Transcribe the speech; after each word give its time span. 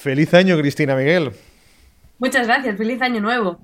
Feliz 0.00 0.32
año, 0.32 0.56
Cristina 0.56 0.96
Miguel. 0.96 1.30
Muchas 2.18 2.46
gracias, 2.46 2.78
feliz 2.78 3.02
año 3.02 3.20
nuevo. 3.20 3.58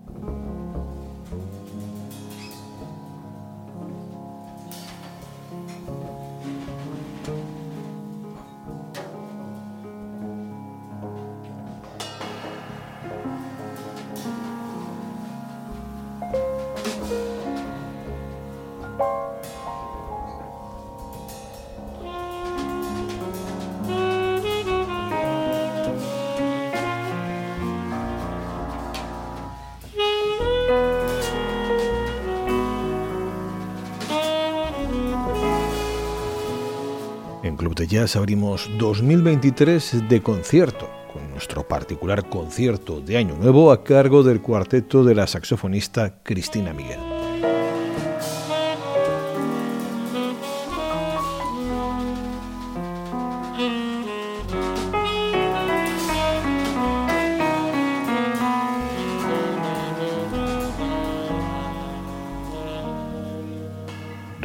En 37.47 37.57
Club 37.57 37.77
de 37.77 37.87
Jazz 37.87 38.17
abrimos 38.17 38.69
2023 38.77 40.09
de 40.09 40.21
concierto, 40.21 40.91
con 41.13 41.31
nuestro 41.31 41.67
particular 41.67 42.29
concierto 42.29 43.01
de 43.01 43.19
Año 43.19 43.37
Nuevo 43.37 43.71
a 43.71 43.85
cargo 43.85 44.25
del 44.25 44.43
cuarteto 44.43 45.05
de 45.05 45.15
la 45.15 45.29
saxofonista 45.29 46.23
Cristina 46.25 46.73
Miguel. 46.73 47.16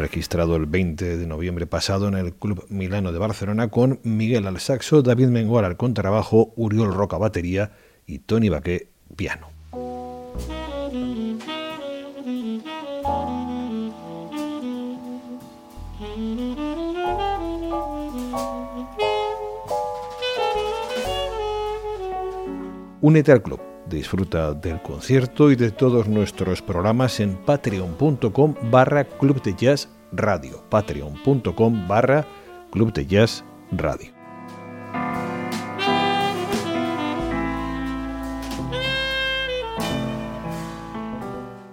Registrado 0.02 0.56
el 0.56 0.66
20 0.66 1.18
de 1.18 1.28
noviembre 1.28 1.68
pasado 1.68 2.08
en 2.08 2.16
el 2.16 2.34
Club 2.34 2.66
Milano 2.70 3.12
de 3.12 3.20
Barcelona 3.20 3.70
con 3.70 4.00
Miguel 4.04 4.48
al 4.48 4.60
saxo, 4.60 5.02
David 5.02 5.28
Mengual 5.28 5.64
al 5.64 5.78
contrabajo, 5.78 6.54
Uriol 6.56 6.94
Roca 6.94 7.18
batería 7.18 7.72
y 8.08 8.20
Tony 8.20 8.50
Baqué 8.50 8.90
piano. 9.16 9.48
Únete 23.02 23.32
al 23.32 23.42
club, 23.42 23.60
disfruta 23.98 24.54
del 24.54 24.82
concierto 24.82 25.52
y 25.52 25.56
de 25.56 25.72
todos 25.72 26.08
nuestros 26.08 26.62
programas 26.62 27.20
en 27.20 27.36
patreon.com 27.36 28.56
barra 28.72 29.04
club 29.04 29.42
de 29.42 29.54
jazz 29.56 29.90
radio, 30.12 30.64
patreon.com 30.70 31.88
barra 31.88 32.26
club 32.72 32.94
de 32.94 33.06
jazz 33.06 33.44
radio. 33.72 34.12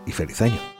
Y 0.06 0.12
feliz 0.12 0.40
año. 0.42 0.77